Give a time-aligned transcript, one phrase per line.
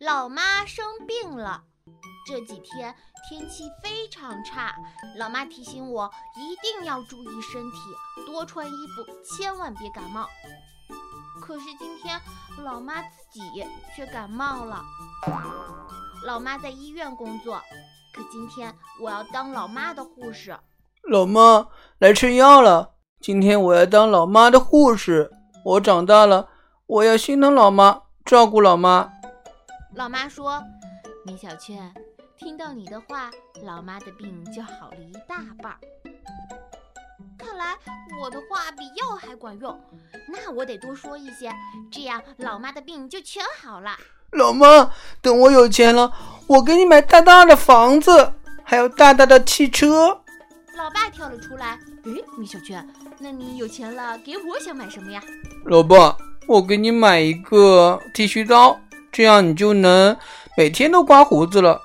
[0.00, 1.62] 老妈生病了，
[2.26, 2.94] 这几天
[3.26, 4.74] 天气非常差，
[5.16, 7.78] 老妈提醒我一定要注意身体，
[8.26, 10.28] 多穿衣服，千万别感冒。
[11.40, 12.20] 可是今天
[12.62, 14.82] 老妈自己却感冒了。
[16.26, 17.58] 老妈在医院工作，
[18.12, 20.58] 可今天我要当老妈的护士。
[21.10, 21.68] 老妈
[22.00, 25.30] 来吃药了，今天我要当老妈的护士。
[25.64, 26.50] 我长大了，
[26.86, 29.14] 我要心疼老妈，照顾老妈。
[29.96, 30.62] 老妈说
[31.24, 31.90] ：“米小圈，
[32.36, 33.30] 听到你的话，
[33.64, 35.74] 老妈的病就好了一大半。
[37.38, 37.74] 看来
[38.20, 39.80] 我的话比药还管用，
[40.28, 41.50] 那我得多说一些，
[41.90, 43.96] 这样老妈的病就全好了。”
[44.32, 44.90] 老妈，
[45.22, 46.12] 等我有钱了，
[46.46, 50.20] 我给你买大大的房子，还有大大的汽车。
[50.76, 52.86] 老爸跳了出来：“诶，米小圈，
[53.18, 55.22] 那你有钱了，给我想买什么呀？”
[55.64, 56.14] 老爸，
[56.46, 58.78] 我给你买一个剃须刀。
[59.16, 60.14] 这样你就能
[60.58, 61.80] 每天都刮胡子了。